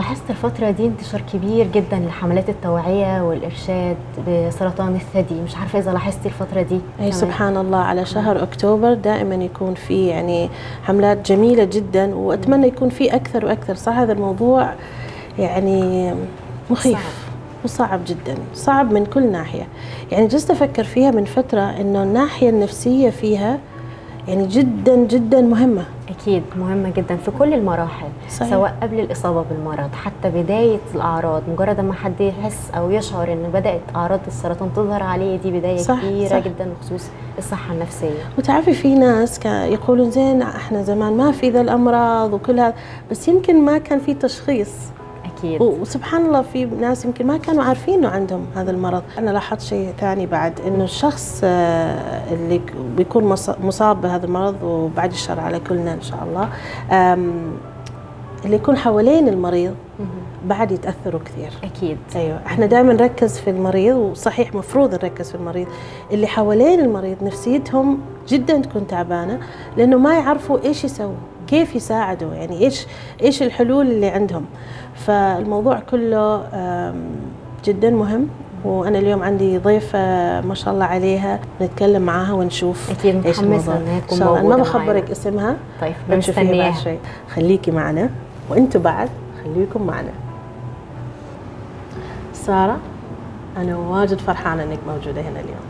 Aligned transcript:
لاحظت 0.00 0.30
الفترة 0.30 0.70
دي 0.70 0.86
انتشار 0.86 1.22
كبير 1.32 1.66
جدا 1.74 1.98
لحملات 1.98 2.48
التوعية 2.48 3.22
والإرشاد 3.22 3.96
بسرطان 4.28 4.94
الثدي. 4.94 5.40
مش 5.40 5.56
عارفة 5.56 5.78
إذا 5.78 5.92
لاحظتي 5.92 6.28
الفترة 6.28 6.62
دي. 6.62 6.80
كمان. 6.98 7.12
سبحان 7.12 7.56
الله. 7.56 7.78
على 7.78 8.06
شهر 8.06 8.42
أكتوبر 8.42 8.94
دائما 8.94 9.34
يكون 9.34 9.74
في 9.74 10.06
يعني 10.06 10.48
حملات 10.84 11.32
جميلة 11.32 11.64
جدا 11.64 12.14
وأتمنى 12.14 12.66
يكون 12.66 12.88
في 12.88 13.14
أكثر 13.14 13.46
وأكثر. 13.46 13.74
صح 13.74 13.92
هذا 13.98 14.12
الموضوع 14.12 14.74
يعني 15.38 16.12
مخيف 16.70 17.28
وصعب 17.64 18.00
جدا. 18.06 18.34
صعب 18.54 18.92
من 18.92 19.06
كل 19.06 19.32
ناحية. 19.32 19.66
يعني 20.12 20.26
جلست 20.26 20.50
أفكر 20.50 20.84
فيها 20.84 21.10
من 21.10 21.24
فترة 21.24 21.80
إنه 21.80 22.02
الناحية 22.02 22.50
النفسية 22.50 23.10
فيها 23.10 23.58
يعني 24.28 24.46
جدا 24.46 24.96
جدا 24.96 25.40
مهمة. 25.40 25.84
أكيد 26.10 26.42
مهمة 26.56 26.90
جدا 26.90 27.16
في 27.16 27.30
كل 27.30 27.54
المراحل 27.54 28.06
صحيح. 28.30 28.50
سواء 28.50 28.76
قبل 28.82 29.00
الإصابة 29.00 29.42
بالمرض 29.50 29.90
حتى 30.04 30.30
بداية 30.30 30.78
الأعراض 30.94 31.42
مجرد 31.48 31.80
ما 31.80 31.92
حد 31.94 32.20
يحس 32.20 32.70
أو 32.76 32.90
يشعر 32.90 33.32
إن 33.32 33.50
بدأت 33.54 33.80
أعراض 33.96 34.20
السرطان 34.26 34.70
تظهر 34.76 35.02
عليه 35.02 35.36
دي 35.36 35.50
بداية 35.50 35.76
صح، 35.76 36.00
كبيرة 36.02 36.28
صح. 36.28 36.38
جدا 36.38 36.72
بخصوص 36.80 37.06
الصحة 37.38 37.74
النفسية 37.74 38.24
وتعرفي 38.38 38.72
في 38.72 38.94
ناس 38.94 39.46
يقولون 39.46 40.10
زين 40.10 40.42
إحنا 40.42 40.82
زمان 40.82 41.16
ما 41.16 41.32
في 41.32 41.50
ذا 41.50 41.60
الأمراض 41.60 42.32
وكل 42.32 42.60
هذا 42.60 42.74
بس 43.10 43.28
يمكن 43.28 43.64
ما 43.64 43.78
كان 43.78 43.98
في 43.98 44.14
تشخيص 44.14 44.70
أكيد. 45.40 45.62
وسبحان 45.62 46.26
الله 46.26 46.42
في 46.42 46.64
ناس 46.64 47.04
يمكن 47.04 47.26
ما 47.26 47.36
كانوا 47.36 47.62
عارفين 47.64 47.94
إنه 47.94 48.08
عندهم 48.08 48.46
هذا 48.56 48.70
المرض. 48.70 49.02
أنا 49.18 49.30
لاحظت 49.30 49.60
شيء 49.60 49.92
ثاني 50.00 50.26
بعد 50.26 50.60
إنه 50.66 50.84
الشخص 50.84 51.40
آه، 51.44 52.34
اللي 52.34 52.60
بيكون 52.96 53.24
مص- 53.24 53.58
مصاب 53.64 54.00
بهذا 54.00 54.26
المرض 54.26 54.62
وبعد 54.62 55.10
الشر 55.12 55.40
على 55.40 55.60
كلنا 55.60 55.94
إن 55.94 56.00
شاء 56.02 56.18
الله 56.28 56.48
اللي 58.44 58.56
يكون 58.56 58.76
حوالين 58.76 59.28
المريض. 59.28 59.74
بعد 60.46 60.72
يتأثروا 60.72 61.20
كثير. 61.24 61.50
أكيد. 61.64 61.98
أيوه. 62.16 62.40
إحنا 62.46 62.66
دائما 62.66 62.92
نركز 62.92 63.38
في 63.38 63.50
المريض 63.50 63.96
وصحيح 63.96 64.54
مفروض 64.54 64.94
نركز 64.94 65.28
في 65.28 65.34
المريض. 65.34 65.66
اللي 66.12 66.26
حوالين 66.26 66.80
المريض 66.80 67.16
نفسيتهم 67.22 67.98
جدا 68.28 68.58
تكون 68.58 68.86
تعبانة 68.86 69.38
لأنه 69.76 69.98
ما 69.98 70.14
يعرفوا 70.14 70.58
إيش 70.64 70.84
يسووا. 70.84 71.14
كيف 71.50 71.74
يساعدوا؟ 71.76 72.34
يعني 72.34 72.64
إيش 72.64 72.86
إيش 73.22 73.42
الحلول 73.42 73.86
اللي 73.90 74.06
عندهم؟ 74.08 74.44
فالموضوع 74.94 75.80
كله 75.90 76.44
جدا 77.64 77.90
مهم 77.90 78.26
وأنا 78.64 78.98
اليوم 78.98 79.22
عندي 79.22 79.58
ضيفة 79.58 79.98
ما 80.40 80.54
شاء 80.54 80.74
الله 80.74 80.84
عليها 80.84 81.40
نتكلم 81.62 82.02
معاها 82.02 82.32
ونشوف 82.32 82.90
أكيد 82.90 83.26
إيش 83.26 83.38
متحمسة 83.40 83.72
الموضوع 83.72 83.76
إنها 83.76 83.96
إن 83.98 84.06
تكون 84.06 84.18
شاء 84.18 84.28
الله. 84.28 84.40
أنا 84.40 84.56
ما 84.56 84.62
بخبرك 84.62 84.86
معانا. 84.88 85.12
اسمها 85.12 85.56
طيب 85.80 85.92
بنشوفيها 86.08 86.42
بعد 86.44 86.52
بنستنيها 86.52 86.80
شوي. 86.84 86.98
خليكي 87.34 87.70
معنا 87.70 88.10
وأنتم 88.50 88.80
بعد 88.82 89.08
خليكم 89.44 89.86
معنا. 89.86 90.10
سارة 92.34 92.78
أنا 93.56 93.76
واجد 93.76 94.18
فرحانة 94.18 94.62
إنك 94.62 94.78
موجودة 94.88 95.20
هنا 95.20 95.40
اليوم. 95.40 95.60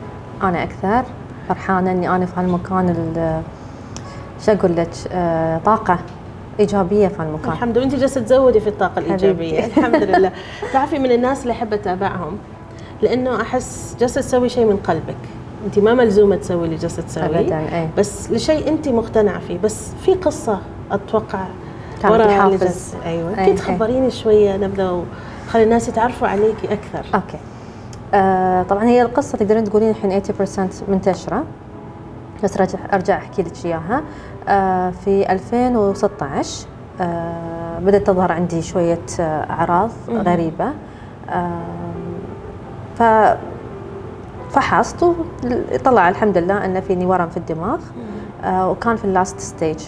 أنا 0.43 0.63
أكثر 0.63 1.05
فرحانة 1.49 1.91
إني 1.93 2.09
أنا 2.17 2.27
في 2.27 2.41
هالمكان 2.41 2.89
ال- 2.89 3.43
شو 4.47 4.53
أقول 4.53 4.77
لك 4.77 4.91
آه، 5.13 5.59
طاقة 5.65 5.99
إيجابية 6.61 7.09
في 7.09 7.23
هالمكان 7.23 7.53
الحمد 7.53 7.79
لله. 7.79 7.87
أنت 7.87 7.95
جالسة 7.95 8.21
تزودي 8.21 8.61
في 8.61 8.69
الطاقة 8.69 8.99
الإيجابية. 8.99 9.61
حبيبتي. 9.63 9.81
الحمد 9.81 10.03
لله. 10.03 10.33
تعرفي 10.73 10.99
من 10.99 11.13
الناس 11.13 11.43
اللي 11.43 11.53
أحب 11.53 11.73
أتابعهم؟ 11.73 12.39
لأنه 13.03 13.41
أحس 13.41 13.97
جالسة 14.01 14.21
تسوي 14.21 14.49
شيء 14.49 14.65
من 14.65 14.77
قلبك. 14.77 15.17
أنت 15.67 15.79
ما 15.79 15.95
ملزومة 15.95 16.37
تسوي 16.37 16.65
اللي 16.65 16.77
جالسة 16.77 17.03
تسويه. 17.03 17.27
ابدا 17.41 17.59
اي 17.79 17.89
بس 17.99 18.31
لشيء 18.31 18.69
أنت 18.69 18.89
مقتنعة 18.89 19.39
فيه. 19.39 19.59
بس 19.59 19.89
في 20.05 20.15
قصة 20.15 20.59
أتوقع 20.93 21.45
كانت 22.03 22.13
ورا 22.15 22.25
الحافز. 22.25 22.95
أي، 23.07 23.23
كنت 23.29 23.39
أي. 23.39 23.53
تخبريني 23.55 24.11
شوية 24.11 24.57
نبذة 24.57 25.05
وخلي 25.49 25.63
الناس 25.63 25.89
يتعرفوا 25.89 26.29
عليكي 26.29 26.73
أكثر. 26.73 27.05
أوكي. 27.15 27.39
آه 28.15 28.63
طبعا 28.63 28.85
هي 28.85 29.03
القصة 29.03 29.39
تقدرين 29.39 29.65
تقولين 29.65 29.91
الحين 29.91 30.11
80% 30.23 30.83
منتشرة. 30.89 31.45
بس 32.45 32.57
رجع 32.61 32.79
أرجع 32.93 33.17
أحكي 33.17 33.43
لك 33.43 33.53
إياها. 33.67 34.03
آه 34.49 34.91
في 34.91 35.33
2016 35.33 36.67
آه 37.01 37.79
بدأت 37.79 38.07
تظهر 38.07 38.33
عندي 38.33 38.63
شوية 38.63 38.99
آه 39.21 39.51
أعراض. 39.51 39.91
غريبة. 40.09 40.71
ف 42.99 43.03
فحصت 44.51 45.03
وطلع 45.03 46.09
الحمد 46.09 46.39
لله 46.39 46.65
إن 46.65 46.81
فيني 46.81 47.07
ورم 47.07 47.29
في 47.29 47.37
الدماغ 47.37 47.79
وكان 48.47 48.97
في 48.97 49.05
ال 49.05 49.12
last 49.12 49.41
stage 49.41 49.79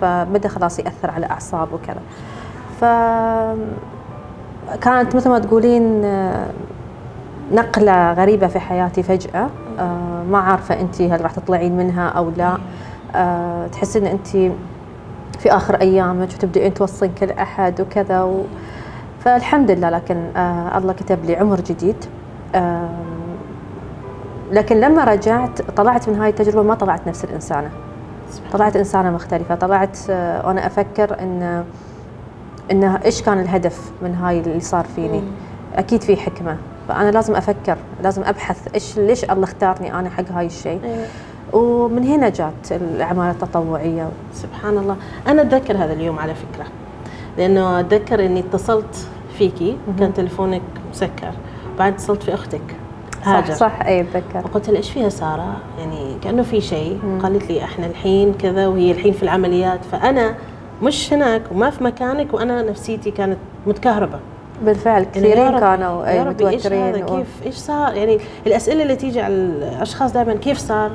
فبدأ 0.00 0.48
خلاص 0.48 0.78
يأثر 0.78 1.10
على 1.10 1.26
اعصاب 1.26 1.68
وكذا. 1.72 2.00
ف 2.80 2.84
كانت 4.80 5.16
مثل 5.16 5.30
ما 5.30 5.38
تقولين 5.38 6.02
نقلة 7.52 8.12
غريبة 8.12 8.46
في 8.46 8.60
حياتي 8.60 9.02
فجأة. 9.02 9.50
آه، 9.78 10.22
ما 10.30 10.38
عارفة 10.38 10.80
انت 10.80 11.02
هل 11.02 11.20
راح 11.20 11.32
تطلعين 11.32 11.76
منها 11.76 12.08
أو 12.08 12.30
لا. 12.36 12.58
آه، 13.14 13.66
تحسين 13.66 14.06
انت 14.06 14.26
في 15.38 15.50
آخر 15.50 15.74
أيامك 15.74 16.28
وتبدأين 16.28 16.74
توصين 16.74 17.12
كل 17.20 17.30
أحد 17.30 17.80
وكذا 17.80 18.22
و... 18.22 18.42
فالحمد 19.20 19.70
لله. 19.70 19.90
لكن 19.90 20.16
آه 20.36 20.78
الله 20.78 20.92
كتب 20.92 21.24
لي 21.24 21.36
عمر 21.36 21.60
جديد. 21.60 21.96
آه 22.54 22.88
لكن 24.52 24.80
لما 24.80 25.04
رجعت 25.04 25.62
طلعت 25.62 26.08
من 26.08 26.14
هاي 26.18 26.30
التجربة 26.30 26.62
ما 26.62 26.74
طلعت 26.74 27.08
نفس 27.08 27.24
الإنسانة. 27.24 27.70
طلعت 28.52 28.76
إنسانة 28.76 29.10
مختلفة. 29.10 29.54
طلعت 29.54 29.98
آه 30.10 30.46
وأنا 30.46 30.66
أفكر 30.66 31.20
إن 31.20 31.64
إنه 32.70 33.00
إيش 33.04 33.22
كان 33.22 33.40
الهدف 33.40 33.92
من 34.02 34.14
هاي 34.14 34.40
اللي 34.40 34.60
صار 34.60 34.84
فيني. 34.84 35.22
أكيد 35.74 36.02
في 36.02 36.16
حكمة. 36.16 36.56
فأنا 36.88 37.10
لازم 37.10 37.34
أفكر 37.36 37.76
لازم 38.02 38.22
أبحث 38.24 38.74
إيش 38.74 38.98
ليش 38.98 39.24
الله 39.24 39.44
اختارني 39.44 39.94
أنا 39.94 40.10
حق 40.10 40.32
هاي 40.32 40.46
الشيء. 40.46 40.80
أيوة. 40.84 41.06
ومن 41.52 42.04
هنا 42.04 42.28
جات 42.28 42.72
الأعمال 42.72 43.30
التطوعية. 43.30 44.08
سبحان 44.32 44.78
الله. 44.78 44.96
أنا 45.28 45.42
أتذكر 45.42 45.76
هذا 45.76 45.92
اليوم 45.92 46.18
على 46.18 46.34
فكرة 46.34 46.66
لأنه 47.38 47.80
أتذكر 47.80 48.26
إني 48.26 48.40
اتصلت 48.40 49.08
فيكي 49.38 49.76
كان 49.98 50.14
تلفونك 50.14 50.62
مسكر 50.90 51.32
بعد 51.78 51.92
اتصلت 51.92 52.22
في 52.22 52.34
أختك 52.34 52.76
هاجر. 53.24 53.54
صح 53.54 53.54
صح 53.54 53.86
اي 53.86 54.00
أتذكر. 54.00 54.38
وقلت 54.44 54.68
لها 54.68 54.76
إيش 54.76 54.90
فيها 54.90 55.08
سارة؟ 55.08 55.56
يعني 55.78 56.16
كأنه 56.22 56.42
في 56.42 56.60
شيء. 56.60 57.18
قالت 57.22 57.50
لي 57.50 57.64
إحنا 57.64 57.86
الحين 57.86 58.34
كذا 58.34 58.66
وهي 58.66 58.92
الحين 58.92 59.12
في 59.12 59.22
العمليات. 59.22 59.84
فأنا 59.92 60.34
مش 60.82 61.12
هناك 61.12 61.42
وما 61.52 61.70
في 61.70 61.84
مكانك 61.84 62.34
وأنا 62.34 62.62
نفسيتي 62.62 63.10
كانت 63.10 63.38
متكهربة. 63.66 64.20
بالفعل 64.64 65.02
يعني 65.02 65.14
كثيرين 65.14 65.48
ربي- 65.48 65.60
كانوا 65.60 66.06
يا 66.06 66.10
أي 66.12 66.18
هذا 66.20 66.30
متوترين 66.30 67.02
و- 67.02 67.06
كيف 67.06 67.26
إيش 67.46 67.54
صار؟ 67.54 67.94
يعني 67.94 68.18
الأسئلة 68.46 68.82
اللي 68.82 68.96
تيجي 68.96 69.20
على 69.20 69.34
الأشخاص 69.34 70.12
دائما 70.12 70.34
كيف 70.34 70.58
صار؟ 70.58 70.90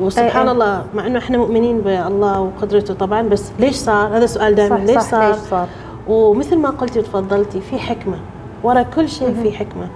وسبحان 0.00 0.46
أي. 0.46 0.52
الله 0.52 0.84
مع 0.94 1.06
إنه 1.06 1.18
إحنا 1.18 1.38
مؤمنين 1.38 1.80
بالله 1.80 2.40
وقدرته 2.40 2.94
طبعا 2.94 3.22
بس 3.22 3.52
ليش 3.58 3.74
صار؟ 3.74 4.16
هذا 4.16 4.26
سؤال 4.26 4.54
دائما 4.54 4.74
ليش 4.78 4.96
صح 4.98 5.10
صار 5.10 5.28
ليش 5.30 5.36
صار؟ 5.50 5.66
ومثل 6.08 6.56
ما 6.58 6.70
قلتي 6.70 6.98
وتفضلتي 6.98 7.60
في 7.60 7.78
حكمة 7.78 8.16
ورا 8.62 8.82
كل 8.82 9.08
شيء 9.08 9.34
في 9.42 9.52
حكمة. 9.52 9.88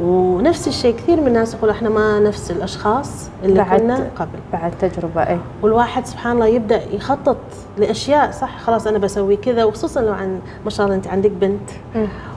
ونفس 0.00 0.68
الشيء 0.68 0.96
كثير 0.96 1.20
من 1.20 1.26
الناس 1.26 1.54
يقول 1.54 1.70
إحنا 1.70 1.88
ما 1.88 2.20
نفس 2.20 2.50
الأشخاص 2.50 3.30
اللي 3.44 3.58
بعد- 3.58 3.80
كنا 3.80 4.10
قبل. 4.16 4.38
بعد 4.52 4.72
تجربة 4.80 5.22
اي 5.22 5.38
والواحد 5.62 6.06
سبحان 6.06 6.32
الله 6.32 6.46
يبدأ 6.46 6.80
يخطط 6.94 7.36
لأشياء 7.78 8.30
صح؟ 8.30 8.58
خلاص 8.58 8.86
أنا 8.86 8.98
بسوي 8.98 9.36
كذا 9.36 9.64
وخصوصا 9.64 10.00
لو 10.00 10.12
عن 10.12 10.40
ما 10.64 10.70
شاء 10.70 10.86
الله 10.86 10.96
أنت 10.96 11.06
عندك 11.06 11.30
بنت. 11.30 11.70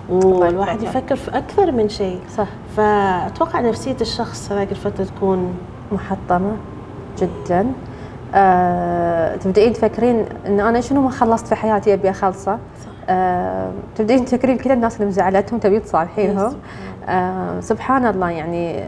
والواحد 0.10 0.82
يحفظها. 0.84 1.00
يفكر 1.02 1.16
في 1.16 1.38
أكثر 1.38 1.72
من 1.72 1.90
شيء. 1.90 2.20
صح. 2.38 2.48
فأتوقع 2.78 3.62
نفسية 3.62 3.98
الشخص 4.02 4.52
هذاك 4.52 4.72
الفترة 4.72 5.04
تكون 5.04 5.54
محطمة 5.92 6.52
جدا. 7.22 7.66
آه، 8.36 9.36
تبدأين 9.36 9.74
تفكرين 9.74 10.26
ان 10.48 10.60
أنا 10.60 10.82
شنو 10.82 11.02
ما 11.02 11.10
خلصت 11.10 11.48
في 11.48 11.56
حياتي 11.56 11.94
أبي 11.94 12.10
أخلصه؟ 12.10 12.58
آه، 13.10 13.72
تبدأين 13.96 14.26
تفكرين 14.26 14.58
كل 14.58 14.72
الناس 14.72 14.96
اللي 14.96 15.08
مزعلتهم 15.08 15.60
تبي 15.60 15.80
تصالحينهم. 15.80 16.54
آه، 17.10 17.60
سبحان 17.60 18.06
الله 18.06 18.30
يعني 18.30 18.84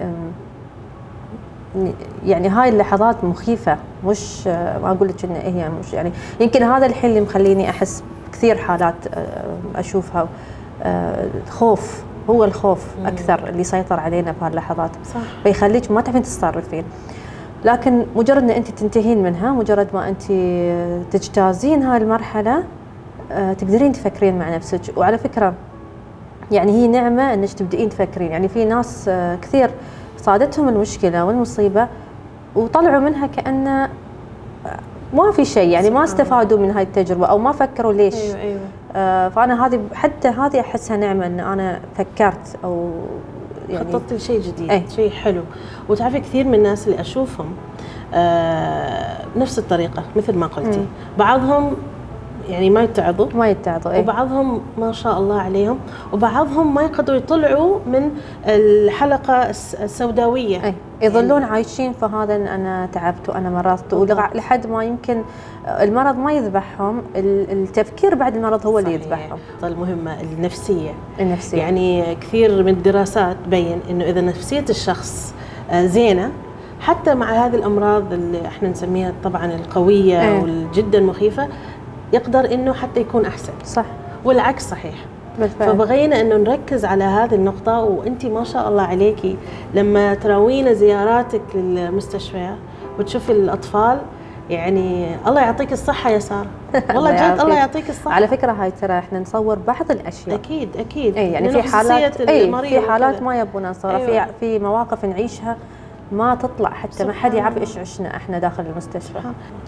يعني 2.26 2.50
هاي 2.50 2.70
اللحظات 2.70 3.24
مخيفة. 3.24 3.78
مش 4.06 4.48
آه، 4.48 4.80
ما 4.80 4.92
أقول 4.92 5.08
لك 5.08 5.26
إن 5.26 5.36
هي 5.36 5.70
مش 5.70 5.94
يعني 5.94 6.12
يمكن 6.40 6.64
هذا 6.64 6.86
الحين 6.86 7.10
اللي 7.10 7.22
مخليني 7.22 7.70
أحس 7.70 8.04
كثير 8.32 8.58
حالات 8.58 8.96
أشوفها. 9.76 10.28
آه، 10.84 11.28
الخوف 11.48 12.04
هو 12.30 12.44
الخوف 12.44 12.86
أكثر 13.06 13.50
اللي 13.50 13.62
يسيطر 13.62 14.00
علينا 14.00 14.34
في 14.34 14.46
هاللحظات. 14.46 14.92
صح. 15.06 15.20
فيخليك 15.44 15.92
ما 15.92 16.02
تعرفين 16.02 16.24
تتصرفين. 16.24 16.84
لكن 17.66 18.06
مجرد 18.16 18.44
إن 18.44 18.50
انت 18.50 18.68
تنتهين 18.68 19.24
منها 19.24 19.52
مجرد 19.52 19.88
ما 19.94 20.10
انت 20.10 20.24
تجتازين 21.12 21.84
هاي 21.84 21.98
المرحلة 21.98 22.64
تقدرين 23.30 23.92
تفكرين 23.92 24.40
مع 24.40 24.56
نفسك. 24.56 24.98
وعلى 24.98 25.18
فكرة 25.18 25.54
يعني 26.52 26.72
هي 26.72 26.88
نعمة 26.88 27.34
إنك 27.34 27.54
تبدئين 27.54 27.90
تفكرين. 27.90 28.32
يعني 28.32 28.48
في 28.48 28.66
ناس 28.66 29.06
آه، 29.10 29.36
كثير 29.36 29.70
صادتهم 30.18 30.70
المشكلة 30.70 31.26
والمصيبة 31.26 31.88
وطلعوا 32.56 33.00
منها 33.00 33.28
كانه 33.28 33.90
ما 35.14 35.32
في 35.32 35.46
شيء. 35.46 35.70
يعني 35.70 35.90
ما. 35.90 36.04
استفادوا 36.04 36.58
من 36.58 36.72
هاي 36.72 36.84
التجربة 36.84 37.26
أو 37.26 37.38
ما 37.38 37.52
فكروا 37.52 37.94
ليش. 37.94 38.16
أيوه 38.16 38.60
آه، 38.96 39.30
فأنا 39.30 39.66
هذه 39.66 39.80
حتى 39.94 40.28
هذه 40.28 40.60
أحسها 40.60 40.98
نعمة 40.98 41.26
إن 41.26 41.40
أنا 41.40 41.80
فكرت 41.96 42.58
أو 42.64 42.92
يعني 43.70 43.94
خططت 43.94 44.14
لشيء 44.14 44.42
جديد 44.42 44.72
أي. 44.72 44.84
شيء 44.96 45.10
حلو. 45.10 45.42
وتعرفي 45.90 46.20
كثير 46.20 46.48
من 46.48 46.56
الناس 46.56 46.88
اللي 46.88 47.02
أشوفهم 47.02 47.46
آه 48.14 49.26
نفس 49.36 49.60
الطريقة 49.60 50.04
مثل 50.16 50.36
ما 50.36 50.48
قلتي. 50.48 50.80
مم. 50.80 50.86
بعضهم 51.18 51.74
يعني 52.50 52.70
ما 52.70 52.84
يتعظوا. 52.84 53.28
ما 53.36 53.50
يتعظوا 53.50 53.92
إيه. 53.92 54.00
وبعضهم 54.00 54.62
ما 54.78 54.92
شاء 54.92 55.18
الله 55.20 55.42
عليهم. 55.42 55.80
وبعضهم 56.14 56.74
ما 56.74 56.82
يقدروا 56.82 57.18
يطلعوا 57.18 57.80
من 57.88 58.10
الحلقة 58.46 59.50
الس- 59.50 59.76
السوداوية. 59.76 60.64
اي 60.66 60.74
يظلون 61.02 61.44
عايشين 61.44 61.94
في 61.94 62.06
هذا 62.06 62.36
إن 62.36 62.48
أنا 62.48 62.86
تعبت 62.94 63.30
وأنا 63.30 63.50
مرضت. 63.50 63.94
لحد 64.36 64.68
ما 64.68 64.84
يمكن 64.84 65.22
المرض 65.68 66.18
ما 66.18 66.32
يذبحهم 66.34 67.02
ال- 67.16 67.52
التفكير 67.52 68.16
بعد 68.16 68.36
المرض 68.36 68.68
هو 68.68 68.80
اللي 68.80 68.90
صحيح. 68.90 69.02
يذبحهم. 69.06 69.40
المهمه 69.64 70.22
النفسية. 70.22 70.92
النفسية. 71.20 71.58
يعني 71.58 72.16
كثير 72.16 72.64
من 72.64 72.68
الدراسات 72.74 73.38
تبين 73.46 73.80
إنه 73.90 74.04
إذا 74.06 74.22
نفسية 74.22 74.66
الشخص 74.70 75.34
آه، 75.72 75.86
زينة 75.86 76.32
حتى 76.82 77.16
مع 77.16 77.32
هذه 77.46 77.56
الأمراض 77.56 78.14
اللي 78.14 78.48
إحنا 78.48 78.70
نسميها 78.70 79.14
طبعا 79.24 79.46
القوية 79.46 80.22
إيه. 80.22 80.42
والجدا 80.42 81.00
مخيفه 81.00 81.48
يقدر 82.14 82.54
إنه 82.54 82.74
حتى 82.74 83.00
يكون 83.00 83.26
أحسن. 83.26 83.54
صح. 83.66 83.86
والعكس 84.26 84.70
صحيح. 84.70 84.96
بالفعل. 85.40 85.70
فبغينا 85.70 86.22
إنه 86.22 86.36
نركز 86.36 86.86
على 86.86 87.04
هذه 87.04 87.36
النقطة 87.36 87.80
وأنت 87.82 88.26
ما 88.26 88.44
شاء 88.44 88.70
الله 88.70 88.84
عليكي 88.84 89.38
لما 89.74 90.14
تراوينا 90.14 90.74
زياراتك 90.74 91.42
للمستشفى 91.56 92.56
وتشوفي 93.00 93.32
الأطفال 93.32 94.00
يعني 94.50 95.16
الله 95.28 95.42
يعطيك 95.42 95.74
الصحة 95.74 96.10
يا 96.10 96.20
سارة. 96.20 96.48
والله 96.74 97.10
الله 97.10 97.34
جد 97.36 97.40
الله. 97.42 97.56
يعطيك 97.56 97.90
الصحة. 97.90 98.14
على 98.14 98.28
فكرة 98.28 98.52
هاي 98.52 98.72
ترى 98.72 99.00
إحنا 99.00 99.20
نصور 99.20 99.60
بعض 99.68 99.92
الأشياء. 99.92 100.36
أكيد 100.36 100.70
أكيد. 100.78 101.18
اي 101.18 101.32
يعني 101.32 101.50
في 101.50 101.62
حالات 101.62 102.22
المريض 102.22 102.82
في 102.82 102.92
حالات 102.92 103.16
وكذا. 103.16 103.26
ما 103.26 103.40
يبون 103.40 103.70
نصورها 103.70 103.98
أيوة. 103.98 104.26
في 104.26 104.32
في 104.40 104.60
مواقف 104.60 105.06
نعيشها 105.06 105.58
ما 106.12 106.36
تطلع 106.36 106.70
حتى 106.70 107.04
ما 107.06 107.14
حد 107.14 107.34
يعرف. 107.34 107.58
إيش 107.58 107.78
عشنا 107.78 108.16
إحنا 108.16 108.40
داخل 108.40 108.66
المستشفى. 108.66 109.20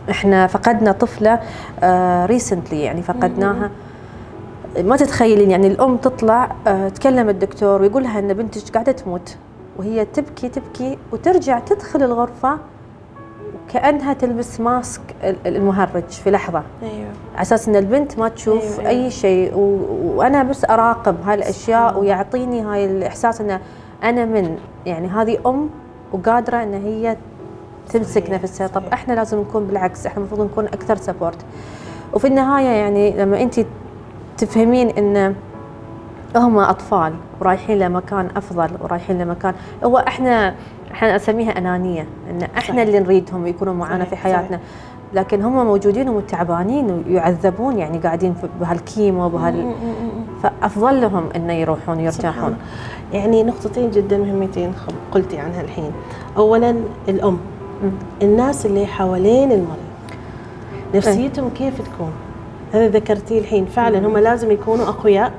إحنا 0.09 0.47
فقدنا 0.47 0.91
طفلة 0.91 1.39
ريسنتلي 2.25 2.81
يعني 2.81 3.01
فقدناها 3.01 3.69
ما 4.79 4.95
تتخيلين 4.97 5.51
يعني 5.51 5.67
الأم 5.67 5.97
تطلع 5.97 6.51
آه، 6.67 6.89
تكلم 6.89 7.29
الدكتور 7.29 7.81
ويقول 7.81 8.03
لها 8.03 8.19
إن 8.19 8.33
بنتك 8.33 8.73
قاعدة 8.73 8.91
تموت 8.91 9.37
وهي 9.77 10.05
تبكي 10.05 10.49
تبكي 10.49 10.97
وترجع 11.11 11.59
تدخل 11.59 12.03
الغرفة 12.03 12.57
كانها 13.73 14.13
تلبس 14.13 14.59
ماسك 14.59 15.01
ال- 15.23 15.47
المهرج 15.47 16.03
في 16.09 16.31
لحظة 16.31 16.63
أيوه 16.83 16.93
على 17.33 17.41
أساس 17.41 17.69
إن 17.69 17.75
البنت 17.75 18.19
ما 18.19 18.29
تشوف 18.29 18.63
أيوة، 18.63 18.79
أيوة 18.79 18.89
أيوة. 18.89 19.05
اي 19.05 19.11
شيء 19.11 19.53
و... 19.55 19.79
وأنا 20.15 20.43
بس 20.43 20.65
أراقب 20.65 21.15
هاي 21.25 21.35
الأشياء. 21.35 21.99
ويعطيني 21.99 22.61
هاي 22.61 22.85
الإحساس 22.85 23.41
إن 23.41 23.59
أنا 24.03 24.25
من 24.25 24.57
يعني 24.85 25.07
هذه 25.07 25.37
أم 25.45 25.69
وقادرة 26.13 26.63
إن 26.63 26.73
هي 26.73 27.17
تمسك 27.89 28.23
صحيح، 28.25 28.41
نفسها. 28.41 28.67
طب 28.67 28.81
صحيح. 28.81 28.93
إحنا 28.93 29.13
لازم 29.13 29.39
نكون 29.39 29.65
بالعكس 29.67 30.05
إحنا 30.05 30.17
المفروض 30.17 30.41
نكون 30.41 30.65
أكثر 30.65 30.95
سبورت 30.95 31.45
وفي 32.13 32.27
النهاية 32.27 32.67
يعني 32.67 33.11
لما 33.11 33.41
أنت 33.41 33.59
تفهمين 34.37 34.89
إن 34.89 35.35
هم 36.35 36.59
أطفال 36.59 37.13
ورايحين 37.41 37.79
لمكان 37.79 38.27
أفضل 38.35 38.69
ورايحين 38.81 39.21
لمكان 39.21 39.53
هو 39.83 39.97
إحنا 39.97 40.55
إحنا 40.91 41.15
اسميها 41.15 41.57
أنانية 41.57 42.05
إن 42.29 42.41
إحنا 42.41 42.59
صحيح. 42.59 42.79
اللي 42.79 42.99
نريدهم 42.99 43.47
يكونوا 43.47 43.73
معنا 43.73 44.05
صحيح، 44.05 44.09
في 44.09 44.15
حياتنا. 44.15 44.59
لكن 45.13 45.41
هم 45.41 45.65
موجودين 45.65 46.09
ومتعبانين 46.09 47.03
ويعذبون 47.07 47.77
يعني 47.77 47.97
قاعدين 47.97 48.35
بهالكيمو 48.59 49.29
بهال 49.29 49.73
فافضل 50.43 51.01
لهم 51.01 51.29
إنه 51.35 51.53
يروحون 51.53 51.99
يرتاحون. 51.99 52.57
يعني 53.13 53.43
نقطتين 53.43 53.91
جدا 53.91 54.17
مهمتين 54.17 54.73
قلتي 55.11 55.37
عنها 55.37 55.61
الحين 55.61 55.91
اولا 56.37 56.75
الأم. 57.09 57.37
الناس 58.21 58.65
اللي 58.65 58.85
حوالين 58.85 59.51
المريض 59.51 59.89
نفسيتهم 60.95 61.49
كيف 61.49 61.81
تكون 61.81 62.11
هذا 62.73 62.87
ذكرتيه 62.87 63.39
الحين 63.39 63.65
فعلا 63.65 64.07
هم 64.07 64.17
لازم 64.17 64.51
يكونوا 64.51 64.85
أقوياء 64.85 65.31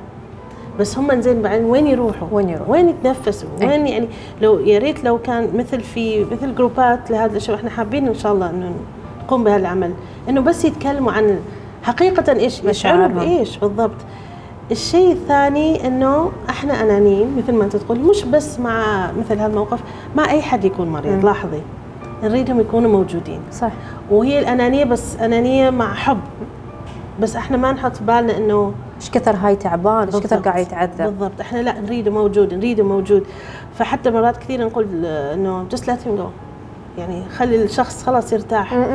بس 0.81 0.99
هم 0.99 1.21
زين 1.21 1.43
بعدين 1.43 1.65
وين 1.65 1.87
يروحوا؟ 1.87 2.29
وين 2.33 2.49
يروحوا؟ 2.49 2.73
وين 2.73 2.89
يتنفسوا؟ 2.89 3.49
أي. 3.63 3.69
وين 3.69 3.87
يعني 3.87 4.09
لو 4.43 4.59
يا 4.59 4.79
ريت 4.79 5.05
لو 5.05 5.19
كان 5.19 5.57
مثل 5.57 5.81
في 5.81 6.25
مثل 6.25 6.55
جروبات 6.55 7.11
لهذا 7.11 7.37
الشيء 7.37 7.55
إحنا 7.55 7.71
حابين 7.71 8.09
إن 8.09 8.15
شاء 8.15 8.33
الله 8.33 8.51
إنه 8.51 8.73
نقوم 9.25 9.45
بهذا 9.45 9.57
العمل 9.57 9.93
إنه 10.29 10.41
بس 10.41 10.65
يتكلموا 10.65 11.13
عن 11.13 11.41
حقيقة 11.83 12.33
إيش 12.33 12.65
يشعروا. 12.65 13.07
بإيش 13.07 13.59
بالضبط 13.59 13.97
الشيء 14.71 15.13
الثاني 15.13 15.87
إنه 15.87 16.33
إحنا 16.51 16.83
انانيين 16.83 17.37
مثل 17.39 17.53
ما 17.55 17.65
أنت 17.65 17.77
تقول 17.77 18.01
مش 18.01 18.25
بس 18.25 18.61
مع 18.61 19.11
مثل 19.13 19.39
هذا 19.39 19.47
الموقف 19.47 19.81
مع 20.17 20.31
أي 20.31 20.43
حد 20.43 20.65
يكون 20.65 20.89
مريض. 20.89 21.25
لاحظي 21.25 21.61
نريدهم 22.23 22.61
يكونوا 22.61 22.91
موجودين 22.91 23.41
صح 23.53 23.73
وهي 24.11 24.39
الأنانية 24.39 24.85
بس 24.85 25.17
أنانية 25.17 25.71
مع 25.71 25.95
حب 25.95 26.21
بس 27.21 27.37
إحنا 27.37 27.57
ما 27.57 27.73
نحط 27.73 27.97
في 27.97 28.05
بالنا 28.05 28.37
إنه 28.37 28.73
إيش 29.01 29.11
كثر 29.11 29.37
هاي 29.37 29.57
تعبان 29.57 30.09
إيش 30.09 30.17
كثر. 30.17 30.37
قاعد 30.37 30.63
يتعذب 30.63 30.97
بالضبط 30.97 31.41
إحنا 31.41 31.59
لا 31.59 31.81
نريده 31.81 32.11
موجود 32.11 32.55
نريده 32.55 32.85
موجود 32.85 33.27
فحتى 33.75 34.11
مرات 34.11 34.37
كثير 34.37 34.65
نقول 34.67 35.05
إنه 35.05 35.67
just 35.75 35.83
let 35.83 36.07
him 36.07 36.19
go 36.19 36.29
يعني 36.99 37.23
خلي 37.29 37.65
الشخص 37.65 38.03
خلاص 38.03 38.33
يرتاح. 38.33 38.89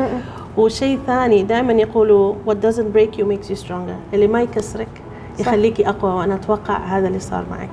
وشيء 0.56 0.98
ثاني 1.06 1.42
دائما 1.42 1.72
يقولوا 1.72 2.34
what 2.48 2.54
doesn't 2.66 2.96
break 2.96 3.18
you 3.18 3.24
makes 3.24 3.50
you 3.50 3.66
stronger 3.66 4.14
اللي 4.14 4.26
ما 4.26 4.42
يكسرك. 4.42 4.88
يخليكي 5.38 5.88
أقوى 5.88 6.12
وأنا 6.12 6.34
أتوقع 6.34 6.76
هذا 6.76 7.08
اللي 7.08 7.18
صار 7.18 7.44
معك. 7.50 7.70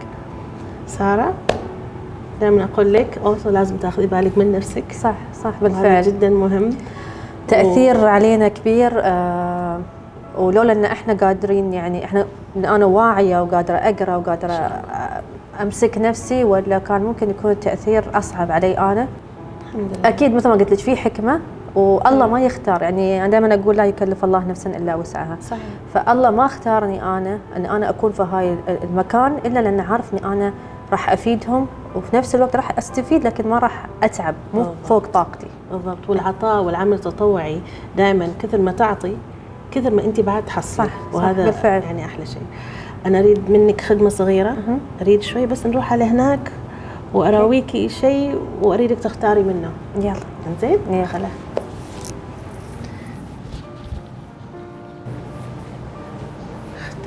سارة 0.88 1.33
دائما 2.42 2.63
أقول 2.74 2.94
لك 2.94 3.19
also 3.25 3.48
لازم 3.48 3.77
تاخذي 3.77 4.07
بالك 4.07 4.38
من 4.38 4.51
نفسك. 4.51 4.83
صح 4.92 5.15
صح 5.44 5.54
بالفعل. 5.62 6.04
جدا 6.04 6.30
مهم. 6.30 6.69
تأثير 7.48 8.06
علينا 8.06 8.48
كبير 8.48 8.92
آه 8.95 9.80
ولولا 10.38 10.74
إن 10.74 10.86
إحنا 10.86 11.13
قادرين 11.13 11.74
يعني 11.74 12.06
إحنا 12.06 12.25
أنا 12.56 12.86
واعية 12.86 13.42
وقادرة 13.42 13.75
أقرأ 13.75 14.16
وقادرة 14.16 14.81
أمسك 15.62 15.98
نفسي 15.98 16.44
ولا 16.44 16.80
كان 16.80 17.01
ممكن 17.04 17.30
يكون 17.30 17.51
التأثير 17.51 18.04
أصعب 18.13 18.51
علي 18.51 18.77
أنا. 18.77 19.07
الحمد 19.68 19.98
لله. 19.98 20.09
أكيد 20.09 20.33
مثل 20.33 20.48
ما 20.50 20.56
قلت 20.56 20.71
لك 20.71 20.80
في 20.80 20.95
حكمة 20.95 21.39
والله 21.75 22.28
ما 22.28 22.42
يختار 22.42 22.81
يعني 22.81 23.20
أنا 23.25 23.28
دائما 23.28 23.54
أقول 23.54 23.78
لا 23.78 23.86
يكلف 23.86 24.24
الله 24.25 24.48
نفسا 24.48 24.70
إلا 24.70 24.96
وسعها. 24.96 25.38
صحيح. 25.42 25.64
فالله 25.94 26.31
ما 26.31 26.46
اختارني 26.46 27.04
أنا 27.04 27.40
إن 27.56 27.66
أنا 27.66 27.90
أكون 27.90 28.12
في 28.12 28.24
هاي 28.24 28.56
المكان 28.84 29.38
إلا 29.46 29.60
لأن 29.60 29.80
عارف 29.80 30.14
اني 30.14 30.25
أنا 30.34 30.54
راح 30.92 31.09
أفيدهم 31.12 31.68
وفي 31.95 32.16
نفس 32.16 32.36
الوقت 32.36 32.56
راح 32.56 32.78
أستفيد 32.78 33.28
لكن 33.28 33.50
ما 33.50 33.59
راح 33.59 33.86
أتعب 34.04 34.36
مو 34.54 34.59
بالضبط. 34.59 34.76
فوق 34.86 35.06
طاقتي. 35.07 35.47
بالضبط. 35.71 36.09
والعطاء 36.09 36.64
والعمل 36.64 36.94
التطوعي 36.94 37.62
دائما 37.97 38.30
كثر 38.40 38.57
ما 38.57 38.71
تعطي 38.71 39.16
كثر 39.71 39.92
ما 39.92 40.04
أنت 40.06 40.19
بعد 40.19 40.45
تحصلي 40.45 40.90
وهذا 41.14 41.45
بالفعل. 41.45 41.81
يعني 41.83 42.06
أحلى 42.06 42.26
شيء. 42.26 42.44
أنا 43.06 43.19
أريد 43.19 43.50
منك 43.50 43.81
خدمة 43.81 44.09
صغيرة. 44.09 44.56
أريد 45.02 45.21
شوي 45.21 45.45
بس 45.45 45.66
نروح 45.66 45.94
على 45.94 46.04
هناك 46.04 46.52
واراويكي 47.14 47.90
شيء 47.90 48.40
وأريدك 48.62 49.00
تختاري 49.00 49.44
منه. 49.44 49.69
يلا. 50.00 50.16
زين 50.62 50.80
يا 50.92 51.06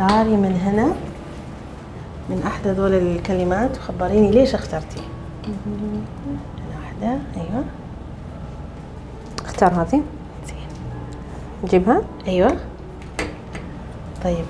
اختاري 0.00 0.36
من 0.36 0.60
هنا 0.64 0.86
من 2.30 2.42
احدى 2.46 2.70
ذول 2.70 2.94
الكلمات. 2.94 3.78
وخبريني 3.78 4.30
ليش 4.30 4.54
اخترتي؟ 4.54 5.00
هنا 5.44 6.40
واحدة 6.82 7.18
أيوه. 7.36 7.64
اختار 9.44 9.72
هذه. 9.72 10.02
زين. 10.46 10.56
نجيبها؟ 11.64 12.02
أيوه. 12.28 12.56
طيب. 14.24 14.44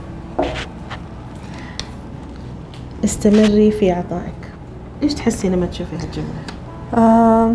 استمري 3.05 3.71
في 3.71 3.91
عطائك. 3.93 4.53
إيش 5.03 5.15
تحسي 5.15 5.49
لما 5.49 5.67
تشوفي 5.67 5.97
هالجملة؟ 5.97 6.43
آه 6.95 7.53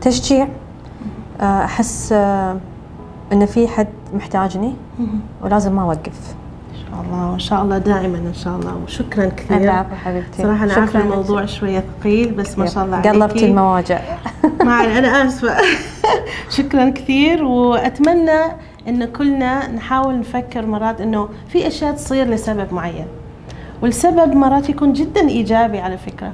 تشجيع. 0.00 0.48
آه 1.40 1.64
أحس 1.64 2.12
آه 2.12 2.56
إن 3.32 3.46
في 3.46 3.68
حد 3.68 3.88
محتاجني 4.14 4.74
ولازم 5.42 5.72
ما 5.76 5.82
أوقف. 5.82 6.34
شاء 6.90 7.00
الله 7.02 7.30
وإن 7.30 7.38
شاء 7.38 7.62
الله 7.62 7.78
دائما 7.78 8.18
إن 8.18 8.34
شاء 8.34 8.56
الله. 8.56 8.76
وشكرا 8.84 9.28
كثير 9.28 9.56
العفو 9.56 9.94
حبيبتي. 9.94 10.42
صراحة 10.42 10.64
أنا 10.64 10.72
عارفه 10.72 10.86
شكراً 10.86 11.00
لك. 11.00 11.04
الموضوع 11.06 11.46
شوية 11.46 11.84
ثقيل 12.00 12.32
بس 12.32 12.58
ما 12.58 12.66
شاء 12.66 12.84
الله 12.84 12.96
قلبتي 12.96 13.22
عليكي. 13.22 13.46
المواجع. 13.46 14.00
ما 14.64 14.98
أنا 14.98 15.26
آسفة. 15.26 15.56
شكرا 16.56 16.90
كثير 16.90 17.44
وأتمنى 17.44 18.40
إن 18.88 19.04
كلنا 19.04 19.68
نحاول 19.72 20.18
نفكر 20.18 20.66
مرات 20.66 21.00
إنه 21.00 21.28
في 21.48 21.66
أشياء 21.66 21.94
تصير 21.94 22.26
لسبب 22.26 22.74
معين. 22.74 23.06
والسبب 23.82 24.34
مرات 24.34 24.68
يكون 24.68 24.92
جدا 24.92 25.28
إيجابي 25.28 25.78
على 25.78 25.98
فكرة. 25.98 26.32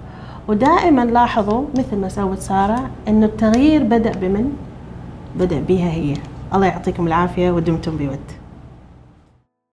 ودائما 0.49 1.05
لاحظوا 1.05 1.65
مثل 1.79 1.97
ما 1.97 2.09
سوت 2.09 2.39
سارة 2.39 2.91
إنه 3.09 3.27
التغيير 3.27 3.83
بدأ 3.83 4.13
بمن؟ 4.13 4.53
بدأ 5.37 5.61
بها 5.69 5.91
هي. 5.91 6.15
الله 6.55 6.67
يعطيكم 6.67 7.07
العافية 7.07 7.51
ودمتم 7.51 7.97
بود 7.97 8.44